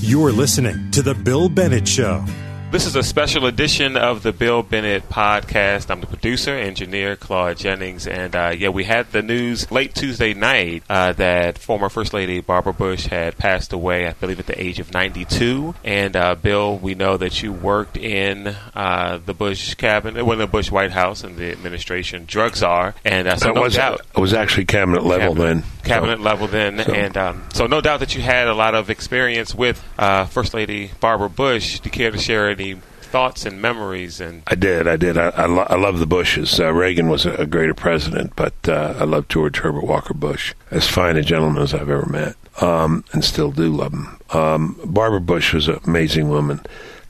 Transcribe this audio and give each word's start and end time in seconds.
You're 0.00 0.32
listening 0.32 0.90
to 0.92 1.02
The 1.02 1.14
Bill 1.14 1.48
Bennett 1.48 1.86
Show. 1.88 2.24
This 2.70 2.84
is 2.86 2.94
a 2.96 3.02
special 3.02 3.46
edition 3.46 3.96
of 3.96 4.22
the 4.22 4.32
Bill 4.32 4.62
Bennett 4.62 5.08
podcast. 5.08 5.90
I'm 5.90 6.00
the 6.00 6.06
producer, 6.06 6.54
engineer 6.54 7.16
Claude 7.16 7.56
Jennings, 7.56 8.06
and 8.06 8.36
uh, 8.36 8.52
yeah, 8.56 8.68
we 8.68 8.84
had 8.84 9.10
the 9.10 9.22
news 9.22 9.70
late 9.72 9.94
Tuesday 9.94 10.34
night 10.34 10.82
uh, 10.90 11.12
that 11.14 11.56
former 11.58 11.88
First 11.88 12.12
Lady 12.12 12.40
Barbara 12.40 12.74
Bush 12.74 13.06
had 13.06 13.38
passed 13.38 13.72
away, 13.72 14.06
I 14.06 14.12
believe, 14.12 14.38
at 14.38 14.46
the 14.46 14.62
age 14.62 14.78
of 14.80 14.92
92. 14.92 15.74
And 15.82 16.14
uh, 16.14 16.34
Bill, 16.34 16.76
we 16.76 16.94
know 16.94 17.16
that 17.16 17.42
you 17.42 17.52
worked 17.54 17.96
in 17.96 18.54
uh, 18.74 19.18
the 19.24 19.32
Bush 19.34 19.74
cabinet, 19.74 20.24
well, 20.24 20.36
the 20.36 20.46
Bush 20.46 20.70
White 20.70 20.92
House 20.92 21.24
and 21.24 21.36
the 21.38 21.50
administration, 21.50 22.24
drug 22.26 22.54
czar, 22.54 22.94
and 23.04 23.26
uh, 23.28 23.36
so 23.36 23.46
That 23.46 23.54
no 23.54 23.62
was, 23.62 23.74
doubt. 23.76 24.02
it 24.14 24.20
was 24.20 24.34
actually 24.34 24.66
cabinet 24.66 25.04
level 25.04 25.34
Cabinet- 25.34 25.62
then. 25.62 25.64
Cabinet 25.88 26.18
So- 26.18 26.22
level 26.24 26.46
then, 26.46 26.82
so- 26.84 26.92
and 26.92 27.16
um, 27.16 27.44
so 27.52 27.66
no 27.66 27.80
doubt 27.80 28.00
that 28.00 28.14
you 28.14 28.22
had 28.22 28.46
a 28.48 28.54
lot 28.54 28.74
of 28.74 28.90
experience 28.90 29.54
with 29.54 29.82
uh, 29.98 30.24
First 30.26 30.54
Lady 30.54 30.90
Barbara 31.00 31.28
Bush. 31.30 31.80
Do 31.80 31.86
you 31.88 31.90
care 31.90 32.10
to 32.10 32.18
share 32.18 32.48
any 32.50 32.74
thoughts 32.74 33.46
and 33.46 33.60
memories? 33.62 34.20
And 34.20 34.42
I 34.46 34.54
did, 34.54 34.86
I 34.86 34.96
did. 34.96 35.16
I, 35.16 35.28
I, 35.30 35.46
lo- 35.46 35.66
I 35.68 35.76
love 35.76 35.98
the 35.98 36.06
Bushes. 36.06 36.60
Uh, 36.60 36.72
Reagan 36.72 37.08
was 37.08 37.24
a, 37.26 37.32
a 37.34 37.46
greater 37.46 37.74
president, 37.74 38.34
but 38.36 38.52
uh, 38.68 38.94
I 38.98 39.04
love 39.04 39.28
George 39.28 39.58
Herbert 39.58 39.84
Walker 39.84 40.14
Bush. 40.14 40.54
As 40.70 40.86
fine 40.86 41.16
a 41.16 41.22
gentleman 41.22 41.62
as 41.62 41.72
I've 41.74 41.88
ever 41.90 42.06
met, 42.06 42.36
um, 42.60 43.04
and 43.12 43.24
still 43.24 43.50
do 43.50 43.74
love 43.74 43.92
him. 43.94 44.18
Um, 44.30 44.78
Barbara 44.84 45.20
Bush 45.20 45.54
was 45.54 45.68
an 45.68 45.80
amazing 45.86 46.28
woman. 46.28 46.60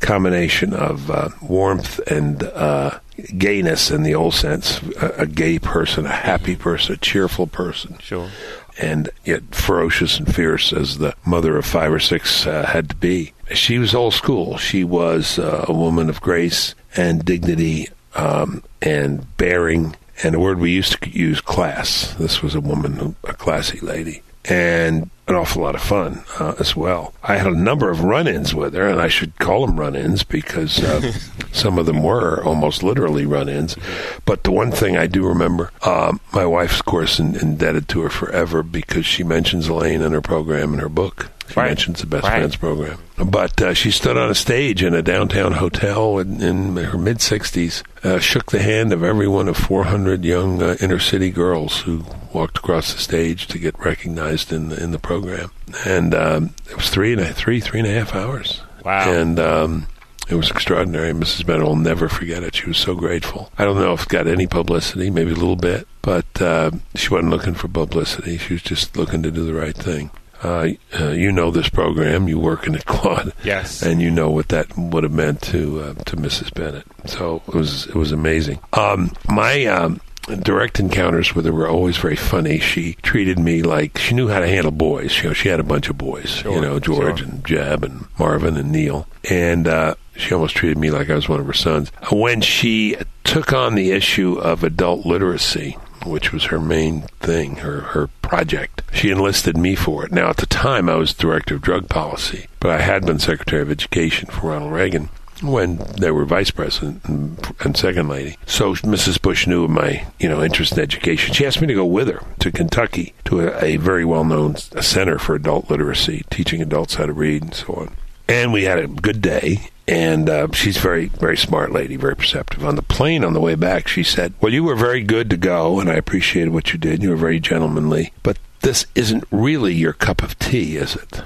Combination 0.01 0.75
of 0.75 1.11
uh, 1.11 1.31
warmth 1.43 1.99
and 2.09 2.45
uh, 2.45 3.01
gayness 3.37 3.91
in 3.91 4.05
the 4.05 4.15
old 4.15 4.33
sense. 4.35 4.81
A, 5.03 5.23
a 5.23 5.27
gay 5.27 5.59
person, 5.59 6.07
a 6.07 6.11
happy 6.13 6.55
person, 6.55 6.95
a 6.95 6.99
cheerful 6.99 7.49
person. 7.49 7.99
sure. 8.01 8.31
And 8.79 9.11
yet 9.25 9.55
ferocious 9.55 10.19
and 10.19 10.35
fierce 10.35 10.73
as 10.73 10.99
the 10.99 11.15
mother 11.27 11.57
of 11.57 11.67
five 11.67 11.93
or 11.93 12.01
six 12.01 12.47
uh, 12.47 12.65
had 12.67 12.89
to 12.91 12.97
be. 12.97 13.33
She 13.53 13.79
was 13.79 13.95
old 13.95 14.15
school. 14.15 14.57
She 14.57 14.85
was 14.85 15.39
uh, 15.39 15.65
a 15.69 15.73
woman 15.73 16.09
of 16.09 16.21
grace 16.21 16.75
and 16.97 17.25
dignity 17.25 17.89
um, 18.15 18.63
and 18.81 19.37
bearing, 19.37 19.97
and 20.23 20.35
a 20.35 20.41
word 20.41 20.59
we 20.59 20.71
used 20.71 21.03
to 21.03 21.11
use, 21.11 21.41
class. 21.41 22.15
This 22.15 22.43
was 22.43 22.55
a 22.55 22.61
woman, 22.61 23.17
a 23.25 23.35
classy 23.35 23.81
lady, 23.81 24.23
and 24.45 25.11
an 25.29 25.35
awful 25.35 25.63
lot 25.63 25.75
of 25.75 25.83
fun 25.83 26.25
uh, 26.41 26.55
as 26.59 26.75
well. 26.75 27.13
I 27.23 27.37
had 27.37 27.47
a 27.47 27.57
number 27.57 27.91
of 27.91 28.03
run-ins 28.03 28.55
with 28.55 28.75
her, 28.75 28.89
and 28.89 29.01
I 29.01 29.09
should 29.09 29.39
call 29.39 29.67
them 29.67 29.79
run-ins 29.79 30.23
because 30.23 30.83
uh, 30.83 31.13
some 31.53 31.79
of 31.79 31.87
them 31.87 32.03
were 32.03 32.43
almost 32.43 32.83
literally 32.83 33.27
run-ins. 33.27 33.77
But 34.25 34.45
the 34.45 34.51
one 34.53 34.73
thing 34.73 34.97
I 34.97 35.07
do 35.07 35.27
remember, 35.27 35.71
um, 35.83 36.21
my 36.33 36.47
wife's, 36.47 36.81
of 36.81 36.87
course, 36.87 37.19
in, 37.19 37.37
indebted 37.37 37.89
to 37.91 38.01
her 38.01 38.11
forever 38.11 38.63
because 38.63 39.05
she 39.05 39.23
mentions 39.23 39.69
Elaine 39.69 40.03
in 40.03 40.13
her 40.13 40.23
program 40.23 40.73
in 40.73 40.81
her 40.81 40.89
book. 40.89 41.31
She 41.49 41.55
Right. 41.59 41.69
mentions 41.69 42.01
the 42.01 42.07
Best 42.07 42.25
Right. 42.25 42.39
Friends 42.39 42.57
program. 42.57 42.99
But 43.17 43.61
uh, 43.61 43.75
she 43.75 43.91
stood 43.91 44.17
on 44.17 44.31
a 44.31 44.35
stage 44.35 44.83
in 44.83 44.95
a 44.95 45.03
downtown 45.03 45.53
hotel 45.53 46.19
in, 46.19 46.41
in 46.41 46.77
her 46.77 46.99
mid 46.99 47.19
60s, 47.19 47.83
uh, 48.05 48.19
shook 48.19 48.51
the 48.53 48.63
hand 48.63 48.93
of 48.93 49.03
every 49.03 49.27
one 49.29 49.49
of 49.49 49.57
400 49.57 50.25
young 50.25 50.63
uh, 50.63 50.77
inner 50.81 50.99
city 51.01 51.31
girls 51.31 51.81
who 51.81 52.05
walked 52.33 52.59
across 52.59 52.93
the 52.93 53.01
stage 53.01 53.47
to 53.49 53.59
get 53.59 53.79
recognized 53.79 54.53
in 54.53 54.69
the, 54.69 54.83
in 54.83 54.91
the 54.93 54.99
program. 54.99 55.51
And 55.85 56.15
um, 56.15 56.55
it 56.71 56.77
was 56.77 56.91
three 56.91 57.13
and 57.13 57.21
a, 57.21 57.33
three, 57.33 57.61
three 57.61 57.81
and 57.81 57.89
a 57.89 57.93
half 57.93 58.15
hours. 58.15 58.61
Wow. 58.85 59.11
And 59.11 59.41
um, 59.41 59.87
it 60.29 60.35
was 60.37 60.51
extraordinary. 60.51 61.13
Mrs. 61.13 61.45
Bennett 61.45 61.67
will 61.67 61.75
never 61.77 62.09
forget 62.09 62.43
it. 62.45 62.55
She 62.55 62.67
was 62.69 62.79
so 62.79 62.95
grateful. 62.95 63.51
I 63.59 63.65
don't 63.65 63.77
know 63.79 63.95
if 63.95 64.03
it 64.05 64.09
got 64.09 64.27
any 64.27 64.47
publicity, 64.47 65.11
maybe 65.11 65.33
a 65.33 65.35
little 65.35 65.57
bit, 65.57 65.89
but 66.03 66.41
uh, 66.41 66.71
she 66.95 67.09
wasn't 67.09 67.31
looking 67.31 67.55
for 67.55 67.67
publicity. 67.69 68.37
She 68.39 68.53
was 68.55 68.63
just 68.63 68.97
looking 68.97 69.23
to 69.25 69.31
do 69.31 69.45
the 69.45 69.55
right 69.55 69.77
thing. 69.77 70.11
Uh, 70.43 70.69
uh, 70.99 71.09
you 71.11 71.33
know 71.33 71.51
this 71.51 71.69
program. 71.69 72.29
You 72.29 72.39
work 72.39 72.67
in 72.67 72.75
it, 72.75 72.85
Claude, 72.87 73.33
Yes. 73.45 73.83
and 73.83 74.01
you 74.01 74.11
know 74.11 74.31
what 74.31 74.49
that 74.49 74.77
would 74.79 75.03
have 75.03 75.13
meant 75.13 75.43
to 75.43 75.81
uh, 75.81 75.95
to 76.05 76.17
Mrs. 76.17 76.55
Bennett. 76.55 76.85
So 77.07 77.43
it 77.49 77.55
was 77.55 77.87
it 77.87 77.95
was 77.95 78.13
amazing. 78.13 78.61
Um, 78.73 79.13
my 79.29 79.65
um, 79.67 80.01
direct 80.43 80.79
encounters 80.79 81.35
with 81.35 81.45
her 81.47 81.53
were 81.53 81.69
always 81.69 81.97
very 81.97 82.15
funny. 82.17 82.59
She 82.61 82.95
treated 83.03 83.39
me 83.39 83.63
like 83.63 83.99
she 83.99 84.15
knew 84.15 84.29
how 84.29 84.41
to 84.41 84.47
handle 84.47 84.71
boys. 84.73 85.17
You 85.23 85.31
know, 85.31 85.33
she 85.33 85.49
had 85.49 85.59
a 85.59 85.65
bunch 85.65 85.89
of 85.89 85.99
boys. 85.99 86.29
Sure, 86.29 86.53
you 86.55 86.61
know, 86.61 86.79
George 86.79 87.19
sure. 87.21 87.29
and 87.29 87.45
Jeb 87.45 87.83
and 87.83 88.05
Marvin 88.19 88.57
and 88.57 88.71
Neil, 88.71 89.09
and 89.29 89.67
uh, 89.67 89.95
she 90.17 90.35
almost 90.35 90.55
treated 90.55 90.79
me 90.79 90.91
like 90.91 91.11
I 91.11 91.15
was 91.15 91.29
one 91.29 91.41
of 91.41 91.47
her 91.47 91.53
sons. 91.53 91.91
When 92.13 92.43
she 92.43 92.97
took 93.25 93.53
on 93.53 93.75
the 93.75 93.91
issue 93.91 94.39
of 94.39 94.63
adult 94.65 95.05
literacy, 95.05 95.77
which 96.05 96.33
was 96.33 96.45
her 96.45 96.61
main 96.61 97.03
thing, 97.21 97.57
her 97.57 97.81
her 97.81 98.09
project. 98.23 98.83
She 98.93 99.11
enlisted 99.11 99.57
me 99.57 99.75
for 99.75 100.05
it. 100.05 100.13
Now, 100.13 100.29
at 100.31 100.37
the 100.39 100.47
time, 100.47 100.89
I 100.89 100.97
was 100.97 101.15
director 101.15 101.55
of 101.55 101.63
drug 101.63 101.89
policy, 101.89 102.47
but 102.61 102.71
I 102.71 102.81
had 102.81 103.07
been 103.07 103.19
secretary 103.19 103.63
of 103.63 103.71
education 103.71 104.29
for 104.29 104.51
Ronald 104.51 104.73
Reagan 104.73 105.09
when 105.43 105.77
they 106.01 106.11
were 106.11 106.25
vice 106.25 106.51
president 106.51 107.05
and, 107.05 107.55
and 107.61 107.77
second 107.77 108.09
lady. 108.09 108.37
So 108.47 108.75
Mrs. 108.75 109.21
Bush 109.21 109.47
knew 109.47 109.65
of 109.65 109.71
my, 109.71 110.07
you 110.19 110.29
know, 110.29 110.43
interest 110.43 110.73
in 110.73 110.81
education. 110.81 111.35
She 111.35 111.47
asked 111.47 111.61
me 111.61 111.67
to 111.69 111.75
go 111.75 111.85
with 111.85 112.09
her 112.09 112.23
to 112.41 112.51
Kentucky 112.51 113.15
to 113.27 113.41
a, 113.41 113.65
a 113.65 113.77
very 113.77 114.05
well-known 114.05 114.57
center 114.57 115.19
for 115.19 115.35
adult 115.35 115.71
literacy, 115.71 116.25
teaching 116.31 116.61
adults 116.61 116.97
how 116.97 117.07
to 117.07 117.13
read 117.13 117.43
and 117.43 117.55
so 117.55 117.75
on. 117.75 117.97
And 118.29 118.53
we 118.53 118.65
had 118.65 118.79
a 118.79 118.89
good 118.89 119.23
day. 119.23 119.71
And 119.89 120.29
uh, 120.29 120.49
she's 120.53 120.77
very, 120.77 121.07
very 121.07 121.37
smart 121.37 121.73
lady, 121.73 121.97
very 121.97 122.15
perceptive. 122.15 122.65
On 122.65 122.77
the 122.77 122.83
plane 122.83 123.25
on 123.25 123.33
the 123.33 123.41
way 123.41 123.55
back, 123.55 123.89
she 123.89 124.03
said, 124.03 124.35
"Well, 124.41 124.53
you 124.53 124.63
were 124.65 124.77
very 124.77 125.03
good 125.03 125.31
to 125.31 125.37
go, 125.37 125.81
and 125.81 125.91
I 125.91 125.95
appreciated 125.95 126.53
what 126.53 126.73
you 126.73 126.79
did. 126.79 127.03
You 127.03 127.11
were 127.11 127.17
very 127.17 127.41
gentlemanly, 127.41 128.13
but 128.23 128.39
this 128.61 128.87
isn't 128.95 129.25
really 129.31 129.73
your 129.75 129.95
cup 129.95 130.23
of 130.23 130.39
tea, 130.39 130.77
is 130.77 130.95
it?" 130.95 131.23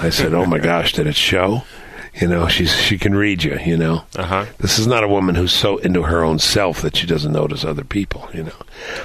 I 0.00 0.10
said, 0.10 0.34
"Oh 0.34 0.44
my 0.44 0.58
gosh, 0.70 0.92
did 0.92 1.06
it 1.06 1.16
show?" 1.16 1.62
You 2.20 2.26
know, 2.26 2.48
she's 2.48 2.74
she 2.74 2.98
can 2.98 3.14
read 3.14 3.44
you. 3.44 3.58
You 3.64 3.76
know, 3.76 4.04
Uh 4.16 4.24
huh. 4.24 4.46
this 4.58 4.78
is 4.78 4.86
not 4.88 5.04
a 5.04 5.08
woman 5.08 5.36
who's 5.36 5.52
so 5.52 5.76
into 5.78 6.02
her 6.02 6.22
own 6.24 6.38
self 6.40 6.82
that 6.82 6.96
she 6.96 7.06
doesn't 7.06 7.32
notice 7.32 7.64
other 7.64 7.84
people. 7.84 8.28
You 8.34 8.42
know, 8.44 8.56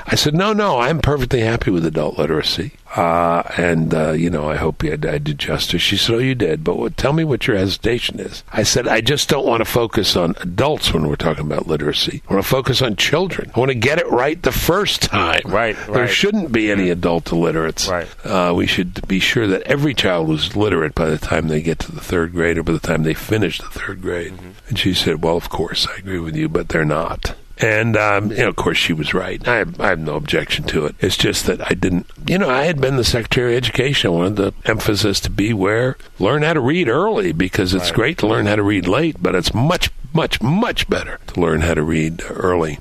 I 0.07 0.15
said, 0.15 0.33
"No, 0.33 0.51
no, 0.51 0.79
I'm 0.79 0.99
perfectly 0.99 1.41
happy 1.41 1.69
with 1.71 1.85
adult 1.85 2.17
literacy." 2.17 2.71
Uh, 2.95 3.41
and, 3.57 3.93
uh, 3.93 4.11
you 4.11 4.29
know, 4.29 4.49
I 4.49 4.55
hope 4.55 4.83
you, 4.83 4.93
I 4.93 4.97
did 4.97 5.39
justice. 5.39 5.81
She 5.81 5.97
said, 5.97 6.15
Oh, 6.15 6.19
you 6.19 6.35
did, 6.35 6.63
but 6.63 6.77
what, 6.77 6.95
tell 6.95 7.11
me 7.13 7.23
what 7.23 7.47
your 7.47 7.57
hesitation 7.57 8.19
is. 8.19 8.43
I 8.53 8.63
said, 8.63 8.87
I 8.87 9.01
just 9.01 9.29
don't 9.29 9.45
want 9.47 9.61
to 9.61 9.65
focus 9.65 10.15
on 10.15 10.35
adults 10.41 10.93
when 10.93 11.07
we're 11.07 11.15
talking 11.15 11.45
about 11.45 11.67
literacy. 11.67 12.21
I 12.29 12.33
want 12.33 12.45
to 12.45 12.49
focus 12.49 12.81
on 12.81 12.95
children. 12.95 13.51
I 13.55 13.59
want 13.59 13.69
to 13.69 13.75
get 13.75 13.97
it 13.97 14.09
right 14.11 14.41
the 14.41 14.51
first 14.51 15.01
time. 15.01 15.41
Right, 15.45 15.75
There 15.87 16.03
right. 16.03 16.09
shouldn't 16.09 16.51
be 16.51 16.71
any 16.71 16.89
adult 16.89 17.31
illiterates. 17.31 17.87
Right. 17.87 18.07
Uh, 18.25 18.53
we 18.55 18.67
should 18.67 19.07
be 19.07 19.19
sure 19.19 19.47
that 19.47 19.63
every 19.63 19.93
child 19.93 20.27
was 20.27 20.55
literate 20.55 20.93
by 20.93 21.09
the 21.09 21.17
time 21.17 21.47
they 21.47 21.61
get 21.61 21.79
to 21.79 21.91
the 21.91 22.01
third 22.01 22.31
grade 22.33 22.57
or 22.57 22.63
by 22.63 22.73
the 22.73 22.79
time 22.79 23.03
they 23.03 23.13
finish 23.15 23.57
the 23.57 23.69
third 23.69 24.01
grade. 24.01 24.33
And 24.69 24.77
she 24.77 24.93
said, 24.93 25.23
Well, 25.23 25.35
of 25.37 25.49
course, 25.49 25.87
I 25.87 25.95
agree 25.97 26.19
with 26.19 26.35
you, 26.35 26.47
but 26.47 26.69
they're 26.69 26.85
not. 26.85 27.35
And, 27.59 27.95
um, 27.95 28.31
you 28.31 28.37
know, 28.37 28.49
of 28.49 28.55
course, 28.55 28.77
she 28.77 28.93
was 28.93 29.13
right. 29.13 29.45
I 29.47 29.57
have, 29.57 29.79
I 29.79 29.87
have 29.89 29.99
no 29.99 30.15
objection 30.15 30.63
to 30.65 30.85
it. 30.87 30.95
It's 30.99 31.15
just 31.15 31.45
that 31.45 31.61
I 31.61 31.73
didn't, 31.75 32.07
you 32.27 32.37
know, 32.39 32.49
I 32.49 32.63
had 32.63 32.81
been 32.81 32.97
the 32.97 33.03
Secretary 33.03 33.53
of 33.53 33.57
Education. 33.63 34.07
I 34.09 34.13
wanted 34.13 34.35
the 34.37 34.53
emphasis 34.65 35.19
to 35.21 35.29
be 35.29 35.53
where 35.53 35.95
learn 36.19 36.41
how 36.41 36.53
to 36.53 36.59
read 36.59 36.89
early 36.89 37.31
because 37.31 37.73
it's 37.75 37.85
Right. 37.85 37.93
great 37.93 38.17
to 38.19 38.27
learn 38.27 38.47
how 38.47 38.55
to 38.55 38.63
read 38.63 38.87
late, 38.87 39.17
but 39.21 39.35
it's 39.35 39.53
much, 39.53 39.91
much, 40.13 40.41
much 40.41 40.89
better 40.89 41.19
to 41.27 41.39
learn 41.39 41.61
how 41.61 41.75
to 41.75 41.83
read 41.83 42.21
early. 42.29 42.79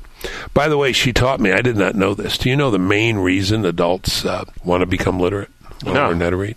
By 0.55 0.69
the 0.69 0.78
way, 0.78 0.93
she 0.93 1.12
taught 1.12 1.41
me, 1.41 1.53
I 1.53 1.60
did 1.60 1.77
not 1.77 1.94
know 1.94 2.15
this. 2.15 2.39
Do 2.39 2.49
you 2.49 2.56
know 2.56 2.71
the 2.71 2.78
main 2.78 3.16
reason 3.19 3.66
adults 3.66 4.25
uh, 4.25 4.44
want 4.65 4.81
to 4.81 4.87
become 4.87 5.21
literate? 5.21 5.50
Want 5.84 5.94
No. 5.97 6.03
to 6.04 6.09
learn 6.10 6.21
how 6.21 6.31
to 6.31 6.37
read? 6.37 6.56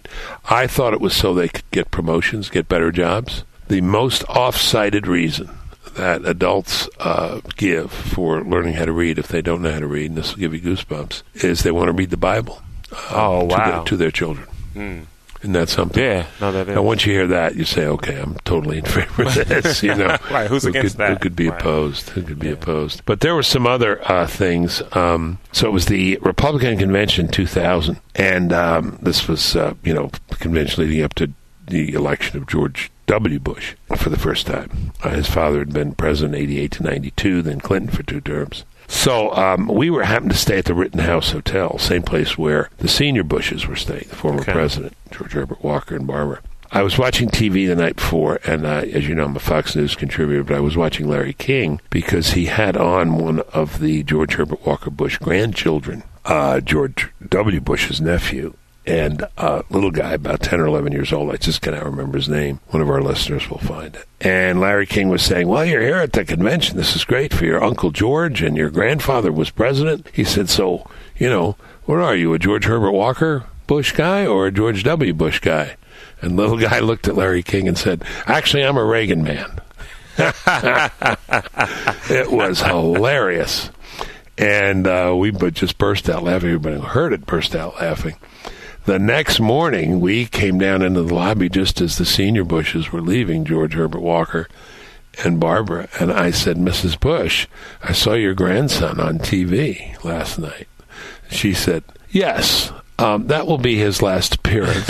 I 0.49 0.67
thought 0.67 0.93
it 0.93 1.01
was 1.01 1.13
so 1.15 1.33
they 1.33 1.47
could 1.49 1.69
get 1.71 1.91
promotions, 1.91 2.49
get 2.49 2.69
better 2.69 2.91
jobs. 2.91 3.43
The 3.67 3.81
most 3.81 4.23
off-cited 4.29 5.07
reason 5.07 5.49
that 5.95 6.25
adults 6.25 6.87
uh, 6.99 7.41
give 7.57 7.91
for 7.91 8.43
learning 8.43 8.73
how 8.75 8.85
to 8.85 8.91
read 8.93 9.17
if 9.19 9.27
they 9.27 9.41
don't 9.41 9.61
know 9.61 9.71
how 9.71 9.79
to 9.79 9.87
read, 9.87 10.07
and 10.11 10.17
this 10.17 10.31
will 10.33 10.39
give 10.39 10.53
you 10.53 10.61
goosebumps, 10.61 11.23
is 11.35 11.63
they 11.63 11.71
want 11.71 11.87
to 11.87 11.93
read 11.93 12.09
the 12.09 12.17
Bible 12.17 12.61
uh, 12.91 12.95
Oh, 13.11 13.47
to, 13.49 13.55
their, 13.55 13.83
to 13.83 13.97
their 13.97 14.11
children. 14.11 14.47
Mm. 14.75 15.05
Isn't 15.41 15.53
that 15.53 15.69
something? 15.69 16.01
Yeah. 16.03 16.25
No, 16.41 16.51
that 16.51 16.69
is. 16.69 16.75
Now, 16.75 16.81
once 16.81 17.05
you 17.05 17.13
hear 17.13 17.27
that, 17.27 17.55
you 17.55 17.65
say, 17.65 17.85
"Okay, 17.85 18.19
I'm 18.19 18.33
totally 18.45 18.79
in 18.79 18.85
favor 18.85 19.23
of 19.23 19.35
this." 19.47 19.83
You 19.83 19.93
know, 19.93 20.17
Right, 20.31 20.49
who's 20.49 20.63
who 20.63 20.69
against 20.69 20.97
could, 20.97 21.07
Who 21.09 21.15
could 21.17 21.35
be 21.35 21.49
Right. 21.49 21.59
opposed? 21.61 22.09
Who 22.11 22.23
could 22.23 22.39
be 22.39 22.49
opposed? 22.49 23.05
But 23.05 23.19
there 23.19 23.35
were 23.35 23.43
some 23.43 23.67
other 23.67 24.01
uh, 24.11 24.25
things. 24.25 24.81
Um, 24.93 25.37
so 25.51 25.67
it 25.67 25.71
was 25.71 25.85
the 25.85 26.17
Republican 26.23 26.79
convention 26.79 27.27
2000, 27.27 27.99
and 28.15 28.53
um, 28.53 28.97
this 29.03 29.27
was, 29.27 29.55
uh, 29.55 29.75
you 29.83 29.93
know, 29.93 30.09
the 30.29 30.35
convention 30.37 30.83
leading 30.83 31.03
up 31.03 31.13
to 31.15 31.31
the 31.67 31.93
election 31.93 32.37
of 32.37 32.47
George 32.47 32.91
W. 33.07 33.39
Bush 33.39 33.75
for 33.97 34.09
the 34.09 34.17
first 34.19 34.47
time. 34.47 34.91
Uh, 35.03 35.09
his 35.11 35.29
father 35.29 35.59
had 35.59 35.73
been 35.73 35.93
president 35.93 36.35
88 36.35 36.71
to 36.71 36.83
92, 36.83 37.41
then 37.41 37.59
Clinton 37.59 37.91
for 37.95 38.03
two 38.03 38.21
terms. 38.21 38.65
So 38.87 39.33
um, 39.35 39.67
we 39.67 39.89
were 39.89 40.03
happened 40.03 40.31
to 40.31 40.37
stay 40.37 40.59
at 40.59 40.65
the 40.65 40.73
Rittenhouse 40.75 41.31
Hotel, 41.31 41.77
same 41.79 42.03
place 42.03 42.37
where 42.37 42.69
the 42.77 42.87
senior 42.87 43.23
Bushes 43.23 43.65
were 43.67 43.75
staying, 43.75 44.05
the 44.09 44.15
former 44.15 44.41
Okay. 44.41 44.51
president 44.53 44.93
George 45.11 45.33
Herbert 45.33 45.63
Walker 45.63 45.95
and 45.95 46.05
Barbara. 46.07 46.41
I 46.71 46.81
was 46.83 46.97
watching 46.97 47.29
TV 47.29 47.67
the 47.67 47.75
night 47.75 47.95
before, 47.95 48.39
and 48.45 48.65
uh, 48.65 48.83
as 48.91 49.07
you 49.07 49.15
know, 49.15 49.25
I'm 49.25 49.35
a 49.35 49.39
Fox 49.39 49.75
News 49.75 49.95
contributor, 49.95 50.43
but 50.43 50.57
I 50.57 50.59
was 50.59 50.75
watching 50.75 51.07
Larry 51.07 51.33
King 51.33 51.79
because 51.89 52.31
he 52.31 52.45
had 52.47 52.75
on 52.75 53.17
one 53.17 53.39
of 53.53 53.79
the 53.79 54.03
George 54.03 54.33
Herbert 54.35 54.65
Walker 54.65 54.89
Bush 54.89 55.17
grandchildren, 55.19 56.03
uh, 56.25 56.59
George 56.59 57.11
W. 57.29 57.61
Bush's 57.61 58.01
nephew. 58.01 58.55
And 58.87 59.25
a 59.37 59.63
little 59.69 59.91
guy 59.91 60.13
about 60.13 60.41
10 60.41 60.59
or 60.59 60.67
11 60.67 60.91
years 60.91 61.11
old. 61.11 61.31
I 61.31 61.37
just 61.37 61.61
cannot 61.61 61.85
remember 61.85 62.17
his 62.17 62.29
name. 62.29 62.59
One 62.67 62.81
of 62.81 62.89
our 62.89 63.01
listeners 63.01 63.49
will 63.49 63.57
find 63.57 63.95
it. 63.95 64.05
And 64.21 64.59
Larry 64.59 64.85
King 64.85 65.09
was 65.09 65.23
saying, 65.23 65.47
Well, 65.47 65.65
you're 65.65 65.81
here 65.81 65.97
at 65.97 66.13
the 66.13 66.23
convention. 66.25 66.77
This 66.77 66.95
is 66.95 67.03
great 67.03 67.33
for 67.33 67.45
your 67.45 67.63
Uncle 67.63 67.91
George, 67.91 68.41
and 68.41 68.55
your 68.55 68.69
grandfather 68.69 69.31
was 69.31 69.49
president. 69.49 70.07
He 70.13 70.23
said, 70.23 70.49
So, 70.49 70.87
you 71.17 71.29
know, 71.29 71.55
what 71.85 71.99
are 71.99 72.15
you, 72.15 72.33
a 72.33 72.39
George 72.39 72.65
Herbert 72.65 72.91
Walker 72.91 73.45
Bush 73.67 73.91
guy 73.93 74.25
or 74.25 74.47
a 74.47 74.51
George 74.51 74.83
W. 74.83 75.13
Bush 75.13 75.39
guy? 75.39 75.77
And 76.21 76.35
little 76.35 76.57
guy 76.57 76.79
looked 76.81 77.07
at 77.07 77.15
Larry 77.15 77.43
King 77.43 77.67
and 77.67 77.77
said, 77.77 78.03
Actually, 78.27 78.65
I'm 78.65 78.77
a 78.77 78.85
Reagan 78.85 79.23
man. 79.23 79.59
it 82.09 82.31
was 82.31 82.61
hilarious. 82.61 83.69
And 84.37 84.87
uh, 84.87 85.13
we 85.17 85.31
just 85.31 85.77
burst 85.77 86.09
out 86.09 86.23
laughing. 86.23 86.49
Everybody 86.49 86.75
who 86.77 86.81
heard 86.81 87.13
it 87.13 87.25
burst 87.25 87.55
out 87.55 87.75
laughing. 87.79 88.15
The 88.85 88.99
next 88.99 89.39
morning, 89.39 89.99
we 89.99 90.27
came 90.27 90.59
down 90.59 90.83
into 90.83 91.01
the 91.01 91.13
lobby 91.13 91.49
just 91.49 91.81
as 91.81 91.97
the 91.97 92.05
senior 92.05 92.43
Bushes 92.43 92.91
were 92.91 93.01
leaving, 93.01 93.43
George 93.43 93.73
Herbert 93.73 94.01
Walker 94.01 94.47
and 95.23 95.39
Barbara. 95.39 95.87
And 95.99 96.11
I 96.11 96.29
said, 96.29 96.57
Mrs. 96.57 96.99
Bush, 96.99 97.47
I 97.81 97.93
saw 97.93 98.13
your 98.13 98.35
grandson 98.35 98.99
on 98.99 99.17
TV 99.17 100.03
last 100.03 100.37
night. 100.37 100.67
She 101.31 101.55
said, 101.55 101.83
Yes, 102.11 102.71
um, 102.97 103.27
that 103.27 103.45
will 103.45 103.57
be 103.57 103.75
his 103.75 104.01
last 104.01 104.35
appearance. 104.35 104.87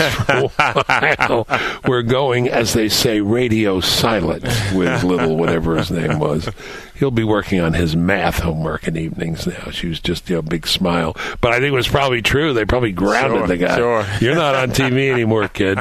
We're 1.88 2.02
going, 2.02 2.48
as 2.48 2.72
they 2.72 2.88
say, 2.88 3.20
radio 3.20 3.80
silent 3.80 4.44
with 4.74 5.02
little 5.02 5.36
whatever 5.36 5.76
his 5.76 5.90
name 5.90 6.18
was. 6.18 6.48
He'll 6.98 7.10
be 7.10 7.24
working 7.24 7.60
on 7.60 7.74
his 7.74 7.94
math 7.94 8.38
homework 8.40 8.88
in 8.88 8.96
evenings 8.96 9.46
now. 9.46 9.70
She 9.70 9.88
was 9.88 10.00
just 10.00 10.28
you 10.30 10.36
know, 10.36 10.40
a 10.40 10.42
big 10.42 10.66
smile, 10.66 11.16
but 11.40 11.52
I 11.52 11.56
think 11.56 11.66
it 11.72 11.76
was 11.76 11.88
probably 11.88 12.22
true. 12.22 12.52
They 12.52 12.64
probably 12.64 12.92
grounded 12.92 13.38
Sure, 13.38 13.46
the 13.46 13.56
guy. 13.56 13.76
sure. 13.76 14.06
You're 14.20 14.34
not 14.34 14.54
on 14.54 14.70
TV 14.70 15.10
anymore, 15.12 15.48
kid. 15.48 15.78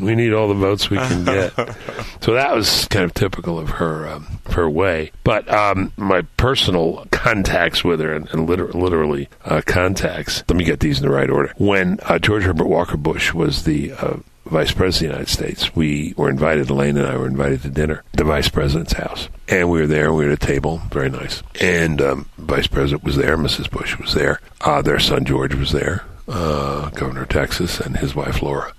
We 0.00 0.14
need 0.14 0.32
all 0.32 0.48
the 0.48 0.54
votes 0.54 0.90
we 0.90 0.98
can 0.98 1.24
get. 1.24 1.52
So 2.20 2.34
that 2.34 2.54
was 2.54 2.86
kind 2.88 3.04
of 3.04 3.14
typical 3.14 3.58
of 3.58 3.68
her 3.70 4.06
um, 4.08 4.26
her 4.50 4.68
way. 4.68 5.12
But 5.24 5.48
um, 5.48 5.92
my 5.96 6.22
personal 6.36 7.06
contacts 7.10 7.84
with 7.84 8.00
her, 8.00 8.12
and, 8.12 8.28
and 8.30 8.48
liter- 8.48 8.72
literally 8.72 9.28
uh, 9.44 9.62
contacts. 9.64 10.42
Let 10.48 10.56
me 10.56 10.64
get 10.64 10.80
these 10.80 10.98
in 11.00 11.06
the 11.08 11.14
right 11.14 11.30
order. 11.30 11.54
When 11.58 12.00
uh, 12.02 12.18
George 12.18 12.42
Herbert 12.42 12.66
Walker 12.66 12.96
Bush 12.96 13.32
was 13.32 13.64
the 13.64 13.92
uh, 13.92 14.16
vice 14.48 14.72
president 14.72 14.94
of 14.94 14.98
the 14.98 15.04
United 15.06 15.30
States, 15.30 15.76
we 15.76 16.14
were 16.16 16.30
invited. 16.30 16.70
Elaine 16.70 16.96
and 16.96 17.06
I 17.06 17.16
were 17.16 17.26
invited 17.26 17.62
to 17.62 17.70
dinner 17.70 18.02
at 18.12 18.18
the 18.18 18.24
vice 18.24 18.48
president's 18.48 18.94
house, 18.94 19.28
and 19.48 19.70
we 19.70 19.80
were 19.80 19.86
there. 19.86 20.12
We 20.12 20.24
were 20.24 20.32
at 20.32 20.42
a 20.42 20.46
table, 20.46 20.80
very 20.90 21.10
nice. 21.10 21.42
And 21.60 22.00
um, 22.00 22.28
vice 22.38 22.66
president 22.66 23.04
was 23.04 23.16
there. 23.16 23.36
Mrs. 23.36 23.70
Bush 23.70 23.98
was 23.98 24.14
there. 24.14 24.40
Uh, 24.60 24.82
their 24.82 24.98
son 24.98 25.24
George 25.24 25.54
was 25.54 25.72
there. 25.72 26.04
Uh, 26.26 26.90
governor 26.90 27.22
of 27.22 27.28
Texas 27.28 27.80
and 27.80 27.96
his 27.96 28.14
wife 28.14 28.42
Laura. 28.42 28.72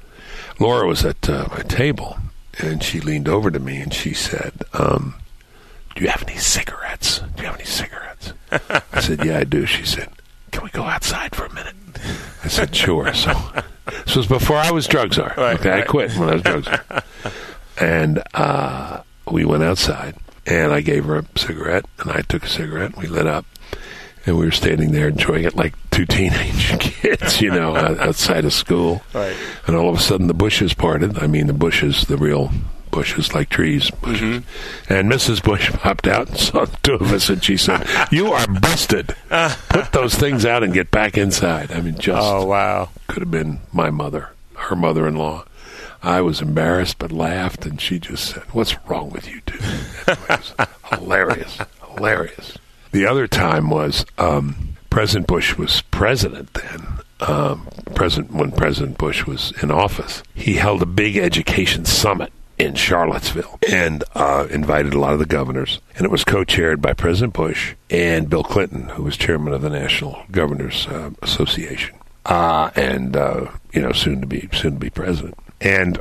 Laura 0.59 0.87
was 0.87 1.05
at 1.05 1.29
uh, 1.29 1.47
my 1.51 1.61
table, 1.63 2.17
and 2.59 2.83
she 2.83 2.99
leaned 2.99 3.27
over 3.27 3.49
to 3.49 3.59
me 3.59 3.77
and 3.77 3.93
she 3.93 4.13
said, 4.13 4.53
um, 4.73 5.15
"Do 5.95 6.03
you 6.03 6.09
have 6.09 6.23
any 6.27 6.37
cigarettes? 6.37 7.19
Do 7.35 7.41
you 7.41 7.47
have 7.47 7.55
any 7.55 7.65
cigarettes?" 7.65 8.33
I 8.93 8.99
said, 9.01 9.23
"Yeah, 9.25 9.39
I 9.39 9.45
do." 9.45 9.65
She 9.65 9.85
said, 9.85 10.09
"Can 10.51 10.63
we 10.63 10.69
go 10.69 10.83
outside 10.83 11.33
for 11.35 11.45
a 11.45 11.53
minute?" 11.53 11.75
I 12.43 12.49
said, 12.49 12.75
"Sure." 12.75 13.11
So 13.13 13.31
this 14.05 14.15
was 14.15 14.27
before 14.27 14.57
I 14.57 14.71
was 14.71 14.87
drug 14.87 15.13
czar. 15.13 15.33
Right, 15.37 15.59
okay, 15.59 15.71
I 15.71 15.81
quit 15.81 16.11
when 16.13 16.29
I 16.29 16.33
was 16.33 16.41
drug 16.43 16.65
czar, 16.65 16.83
and 17.79 18.23
uh, 18.33 19.01
we 19.29 19.45
went 19.45 19.63
outside, 19.63 20.15
and 20.45 20.71
I 20.71 20.81
gave 20.81 21.05
her 21.05 21.19
a 21.19 21.25
cigarette, 21.37 21.85
and 21.99 22.11
I 22.11 22.21
took 22.21 22.43
a 22.43 22.49
cigarette. 22.49 22.97
We 22.97 23.07
lit 23.07 23.27
up. 23.27 23.45
And 24.25 24.37
we 24.37 24.45
were 24.45 24.51
standing 24.51 24.91
there 24.91 25.07
enjoying 25.07 25.45
it 25.45 25.55
like 25.55 25.73
two 25.91 26.05
teenage 26.05 26.77
kids, 26.79 27.41
you 27.41 27.49
know, 27.49 27.75
outside 27.99 28.43
of 28.43 28.53
school. 28.53 29.01
Right. 29.13 29.35
And 29.65 29.77
all 29.77 29.89
of 29.89 29.95
a 29.95 30.01
sudden, 30.01 30.27
the 30.27 30.33
bushes 30.33 30.73
parted. 30.73 31.17
I 31.17 31.25
mean, 31.27 31.47
the 31.47 31.53
bushes, 31.53 32.03
the 32.03 32.17
real 32.17 32.51
bushes, 32.91 33.33
like 33.33 33.49
trees, 33.49 33.89
bushes. 33.91 34.43
And 34.89 35.11
Mrs. 35.11 35.43
Bush 35.43 35.71
popped 35.73 36.07
out 36.07 36.29
and 36.29 36.37
saw 36.37 36.65
the 36.65 36.77
two 36.83 36.93
of 36.95 37.11
us, 37.13 37.29
and 37.29 37.43
she 37.43 37.57
said, 37.57 37.87
"You 38.11 38.31
are 38.31 38.47
busted. 38.47 39.15
Put 39.69 39.91
those 39.91 40.15
things 40.15 40.45
out 40.45 40.63
and 40.63 40.73
get 40.73 40.91
back 40.91 41.17
inside." 41.17 41.71
I 41.71 41.81
mean, 41.81 41.97
just 41.97 42.21
Oh 42.21 42.45
wow. 42.45 42.89
could 43.07 43.21
have 43.21 43.31
been 43.31 43.59
my 43.71 43.89
mother, 43.89 44.29
her 44.55 44.75
mother-in-law. 44.75 45.45
I 46.01 46.21
was 46.21 46.41
embarrassed, 46.41 46.97
but 46.97 47.11
laughed, 47.11 47.65
and 47.65 47.79
she 47.81 47.99
just 47.99 48.23
said, 48.25 48.43
"What's 48.53 48.75
wrong 48.87 49.09
with 49.09 49.27
you 49.29 49.41
two?" 49.45 49.59
Hilarious, 50.95 51.57
hilarious. 51.95 52.57
The 52.91 53.05
other 53.05 53.27
time 53.27 53.69
was 53.69 54.05
um, 54.17 54.75
President 54.89 55.27
Bush 55.27 55.57
was 55.57 55.81
president 55.91 56.53
then. 56.53 56.87
Um, 57.21 57.67
President 57.95 58.31
when 58.33 58.51
President 58.53 58.97
Bush 58.97 59.25
was 59.25 59.51
in 59.61 59.71
office, 59.71 60.23
he 60.33 60.53
held 60.53 60.81
a 60.81 60.85
big 60.85 61.17
education 61.17 61.83
summit 61.83 62.31
in 62.59 62.75
Charlottesville 62.75 63.57
and 63.71 64.03
uh, 64.13 64.45
invited 64.51 64.93
a 64.93 64.99
lot 64.99 65.13
of 65.13 65.19
the 65.19 65.25
governors. 65.25 65.79
And 65.95 66.05
it 66.05 66.11
was 66.11 66.25
co-chaired 66.25 66.81
by 66.81 66.93
President 66.93 67.33
Bush 67.33 67.73
and 67.89 68.29
Bill 68.29 68.43
Clinton, 68.43 68.89
who 68.89 69.03
was 69.03 69.17
chairman 69.17 69.53
of 69.53 69.61
the 69.61 69.69
National 69.69 70.21
Governors 70.29 70.85
uh, 70.87 71.11
Association, 71.21 71.95
uh, 72.25 72.69
and 72.75 73.15
uh, 73.15 73.49
you 73.71 73.81
know 73.81 73.93
soon 73.93 74.21
to 74.21 74.27
be 74.27 74.49
soon 74.53 74.73
to 74.73 74.79
be 74.79 74.89
president. 74.89 75.35
And 75.61 75.99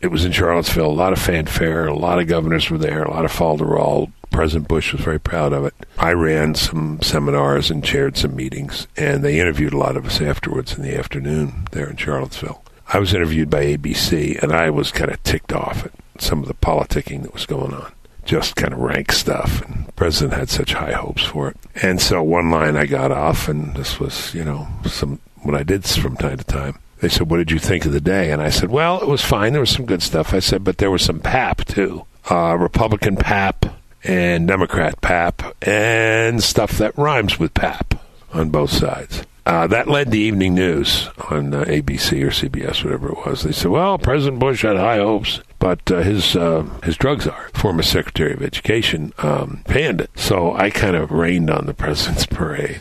it 0.00 0.08
was 0.08 0.24
in 0.24 0.32
Charlottesville. 0.32 0.90
A 0.90 0.92
lot 0.92 1.12
of 1.12 1.18
fanfare. 1.18 1.86
A 1.86 1.94
lot 1.94 2.18
of 2.18 2.26
governors 2.26 2.70
were 2.70 2.78
there. 2.78 3.02
A 3.02 3.10
lot 3.10 3.24
of 3.24 3.32
falderall. 3.32 4.10
President 4.30 4.68
Bush 4.68 4.92
was 4.92 5.02
very 5.02 5.18
proud 5.18 5.52
of 5.52 5.64
it. 5.64 5.74
I 5.98 6.12
ran 6.12 6.54
some 6.54 7.00
seminars 7.02 7.70
and 7.70 7.82
chaired 7.82 8.16
some 8.16 8.36
meetings, 8.36 8.86
and 8.96 9.24
they 9.24 9.40
interviewed 9.40 9.72
a 9.72 9.78
lot 9.78 9.96
of 9.96 10.06
us 10.06 10.20
afterwards 10.20 10.76
in 10.76 10.82
the 10.82 10.96
afternoon 10.96 11.66
there 11.72 11.88
in 11.88 11.96
Charlottesville. 11.96 12.62
I 12.90 12.98
was 12.98 13.12
interviewed 13.12 13.50
by 13.50 13.64
ABC, 13.64 14.42
and 14.42 14.50
I 14.50 14.70
was 14.70 14.90
kind 14.90 15.10
of 15.10 15.22
ticked 15.22 15.52
off 15.52 15.84
at 15.84 15.92
some 16.22 16.40
of 16.40 16.48
the 16.48 16.54
politicking 16.54 17.22
that 17.22 17.34
was 17.34 17.44
going 17.44 17.74
on. 17.74 17.92
Just 18.24 18.56
kind 18.56 18.72
of 18.72 18.80
rank 18.80 19.12
stuff, 19.12 19.62
and 19.62 19.86
the 19.86 19.92
president 19.92 20.38
had 20.38 20.48
such 20.48 20.72
high 20.72 20.92
hopes 20.92 21.24
for 21.24 21.48
it. 21.50 21.56
And 21.82 22.00
so 22.00 22.22
one 22.22 22.50
line 22.50 22.76
I 22.76 22.86
got 22.86 23.12
off, 23.12 23.48
and 23.48 23.74
this 23.74 24.00
was, 24.00 24.34
you 24.34 24.44
know, 24.44 24.68
some 24.86 25.18
what 25.42 25.54
I 25.54 25.62
did 25.62 25.84
from 25.84 26.16
time 26.16 26.38
to 26.38 26.44
time. 26.44 26.78
They 27.00 27.08
said, 27.08 27.30
"What 27.30 27.36
did 27.36 27.50
you 27.50 27.58
think 27.58 27.84
of 27.84 27.92
the 27.92 28.00
day?" 28.00 28.32
And 28.32 28.42
I 28.42 28.50
said, 28.50 28.70
"Well, 28.70 29.00
it 29.00 29.08
was 29.08 29.22
fine. 29.22 29.52
There 29.52 29.60
was 29.60 29.70
some 29.70 29.86
good 29.86 30.02
stuff." 30.02 30.34
I 30.34 30.40
said, 30.40 30.64
"But 30.64 30.78
there 30.78 30.90
was 30.90 31.02
some 31.02 31.20
pap 31.20 31.64
too, 31.64 32.04
uh, 32.30 32.56
Republican 32.58 33.16
pap 33.16 33.66
and 34.02 34.48
Democrat 34.48 35.00
pap, 35.00 35.42
and 35.62 36.42
stuff 36.42 36.78
that 36.78 36.96
rhymes 36.98 37.38
with 37.38 37.54
pap 37.54 37.94
on 38.32 38.50
both 38.50 38.70
sides." 38.70 39.24
Uh, 39.48 39.66
that 39.66 39.88
led 39.88 40.10
the 40.10 40.18
evening 40.18 40.54
news 40.54 41.08
on 41.30 41.54
uh, 41.54 41.64
ABC 41.64 42.22
or 42.22 42.28
CBS, 42.28 42.84
whatever 42.84 43.08
it 43.08 43.24
was. 43.24 43.44
They 43.44 43.52
said, 43.52 43.70
"Well, 43.70 43.96
President 43.96 44.38
Bush 44.40 44.60
had 44.60 44.76
high 44.76 44.98
hopes, 44.98 45.40
but 45.58 45.90
uh, 45.90 46.02
his 46.02 46.36
uh, 46.36 46.64
his 46.84 46.98
drug 46.98 47.22
czar, 47.22 47.48
former 47.54 47.82
Secretary 47.82 48.34
of 48.34 48.42
Education, 48.42 49.14
um, 49.16 49.62
panned 49.64 50.02
it." 50.02 50.10
So 50.16 50.52
I 50.52 50.68
kind 50.68 50.96
of 50.96 51.10
rained 51.10 51.48
on 51.48 51.64
the 51.64 51.72
president's 51.72 52.26
parade. 52.30 52.78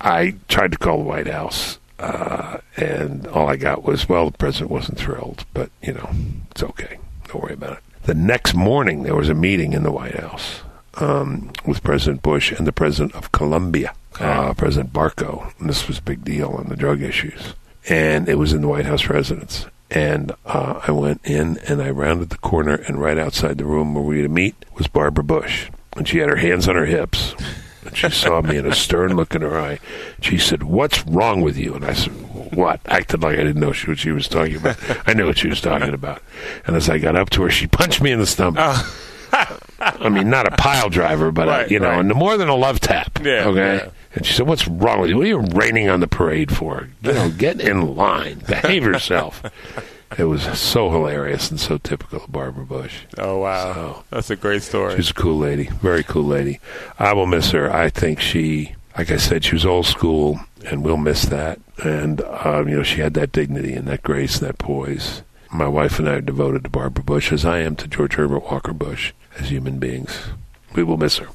I 0.00 0.36
tried 0.48 0.72
to 0.72 0.78
call 0.78 1.00
the 1.00 1.04
White 1.04 1.26
House, 1.26 1.78
uh, 1.98 2.60
and 2.78 3.26
all 3.26 3.50
I 3.50 3.56
got 3.56 3.84
was, 3.84 4.08
"Well, 4.08 4.30
the 4.30 4.38
president 4.38 4.70
wasn't 4.70 4.96
thrilled, 4.96 5.44
but 5.52 5.70
you 5.82 5.92
know, 5.92 6.08
it's 6.50 6.62
okay. 6.62 6.96
Don't 7.26 7.42
worry 7.42 7.52
about 7.52 7.76
it." 7.76 7.82
The 8.04 8.14
next 8.14 8.54
morning, 8.54 9.02
there 9.02 9.14
was 9.14 9.28
a 9.28 9.34
meeting 9.34 9.74
in 9.74 9.82
the 9.82 9.92
White 9.92 10.18
House 10.18 10.62
um, 10.94 11.52
with 11.66 11.82
President 11.82 12.22
Bush 12.22 12.52
and 12.52 12.66
the 12.66 12.72
president 12.72 13.14
of 13.14 13.32
Colombia, 13.32 13.92
uh, 14.20 14.54
President 14.54 14.92
Barco. 14.92 15.52
And 15.58 15.68
this 15.68 15.88
was 15.88 15.98
a 15.98 16.02
big 16.02 16.24
deal 16.24 16.50
on 16.50 16.68
the 16.68 16.76
drug 16.76 17.02
issues. 17.02 17.54
And 17.88 18.28
it 18.28 18.36
was 18.36 18.52
in 18.52 18.62
the 18.62 18.68
White 18.68 18.86
House 18.86 19.06
residence. 19.08 19.66
And 19.90 20.32
uh, 20.44 20.80
I 20.86 20.90
went 20.92 21.22
in 21.24 21.58
and 21.66 21.80
I 21.80 21.90
rounded 21.90 22.28
the 22.28 22.36
corner, 22.38 22.74
and 22.74 23.00
right 23.00 23.16
outside 23.16 23.56
the 23.56 23.64
room 23.64 23.94
where 23.94 24.04
we 24.04 24.18
were 24.18 24.24
to 24.24 24.28
meet 24.28 24.54
was 24.76 24.86
Barbara 24.86 25.24
Bush. 25.24 25.70
And 25.96 26.06
she 26.06 26.18
had 26.18 26.28
her 26.28 26.36
hands 26.36 26.68
on 26.68 26.76
her 26.76 26.84
hips. 26.84 27.34
And 27.84 27.96
she 27.96 28.10
saw 28.10 28.42
me 28.42 28.58
and 28.58 28.66
a 28.66 28.74
stern 28.74 29.16
look 29.16 29.34
in 29.34 29.40
her 29.40 29.58
eye. 29.58 29.78
She 30.20 30.36
said, 30.36 30.62
What's 30.62 31.06
wrong 31.06 31.40
with 31.40 31.56
you? 31.56 31.74
And 31.74 31.86
I 31.86 31.94
said, 31.94 32.12
What? 32.54 32.80
Acted 32.86 33.22
like 33.22 33.38
I 33.38 33.44
didn't 33.44 33.60
know 33.60 33.68
what 33.68 33.98
she 33.98 34.10
was 34.10 34.28
talking 34.28 34.56
about. 34.56 34.76
I 35.08 35.14
knew 35.14 35.26
what 35.26 35.38
she 35.38 35.48
was 35.48 35.62
talking 35.62 35.94
about. 35.94 36.22
And 36.66 36.76
as 36.76 36.90
I 36.90 36.98
got 36.98 37.16
up 37.16 37.30
to 37.30 37.42
her, 37.44 37.50
she 37.50 37.66
punched 37.66 38.02
me 38.02 38.12
in 38.12 38.18
the 38.18 38.26
stomach. 38.26 38.58
I 39.80 40.08
mean, 40.08 40.28
not 40.30 40.46
a 40.52 40.56
pile 40.56 40.88
driver, 40.88 41.30
but 41.30 41.48
Right, 41.48 41.66
a, 41.68 41.70
you 41.70 41.78
know, 41.80 41.90
right. 41.90 42.00
and 42.00 42.14
more 42.14 42.36
than 42.36 42.48
a 42.48 42.54
love 42.56 42.80
tap. 42.80 43.18
Yeah, 43.22 43.46
okay. 43.48 43.76
yeah. 43.84 43.90
And 44.14 44.24
she 44.26 44.32
said, 44.32 44.46
"What's 44.46 44.66
wrong 44.66 45.00
with 45.00 45.10
you? 45.10 45.16
What 45.16 45.24
are 45.26 45.28
you 45.28 45.38
raining 45.40 45.88
on 45.88 46.00
the 46.00 46.06
parade 46.08 46.54
for? 46.54 46.88
You 47.02 47.12
know, 47.12 47.30
get 47.30 47.60
in 47.60 47.94
line, 47.96 48.40
behave 48.46 48.82
yourself." 48.92 49.42
it 50.16 50.24
was 50.24 50.42
so 50.58 50.90
hilarious 50.90 51.50
and 51.50 51.60
so 51.60 51.76
typical 51.76 52.22
of 52.22 52.32
Barbara 52.32 52.64
Bush. 52.64 53.00
Oh 53.18 53.38
wow. 53.38 53.74
So- 53.74 54.04
That's 54.10 54.30
a 54.30 54.36
great 54.36 54.62
story. 54.62 54.96
She's 54.96 55.10
a 55.10 55.14
cool 55.14 55.36
lady, 55.38 55.64
very 55.82 56.02
cool 56.02 56.24
lady. 56.24 56.60
I 56.98 57.12
will 57.12 57.26
miss 57.26 57.50
her. 57.50 57.70
I 57.72 57.90
think 57.90 58.18
she, 58.20 58.74
like 58.96 59.10
I 59.10 59.18
said, 59.18 59.44
she 59.44 59.54
was 59.54 59.66
old 59.66 59.84
school, 59.86 60.40
and 60.66 60.82
we'll 60.82 60.96
miss 60.96 61.26
that. 61.26 61.60
And 61.84 62.22
um, 62.22 62.68
you 62.68 62.76
know, 62.78 62.82
she 62.82 63.00
had 63.02 63.14
that 63.14 63.30
dignity 63.32 63.74
and 63.74 63.86
that 63.88 64.02
grace 64.02 64.38
and 64.40 64.48
that 64.48 64.58
poise. 64.58 65.22
My 65.52 65.68
wife 65.68 65.98
and 65.98 66.08
I 66.08 66.14
are 66.14 66.20
devoted 66.20 66.64
to 66.64 66.70
Barbara 66.70 67.04
Bush, 67.04 67.30
as 67.32 67.44
I 67.44 67.58
am 67.60 67.76
to 67.76 67.86
George 67.88 68.14
Herbert 68.14 68.50
Walker 68.50 68.72
Bush, 68.74 69.12
as 69.38 69.48
human 69.48 69.78
beings. 69.78 70.16
We 70.74 70.82
will 70.82 70.96
miss 70.96 71.18
her. 71.18 71.28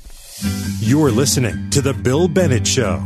You're 0.79 1.12
listening 1.12 1.69
to 1.72 1.81
The 1.81 1.93
Bill 1.93 2.27
Bennett 2.27 2.67
Show. 2.67 3.03